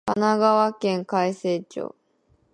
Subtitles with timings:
[0.07, 1.95] 神奈川県開成町